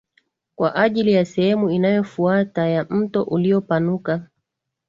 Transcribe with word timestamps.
kwa 0.55 0.75
ajili 0.75 1.13
ya 1.13 1.25
sehemu 1.25 1.69
inayofuata 1.69 2.67
ya 2.67 2.83
mto 2.89 3.23
uliopanuka 3.23 4.27